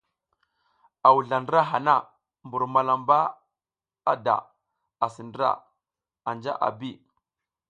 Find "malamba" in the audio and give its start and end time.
2.73-3.17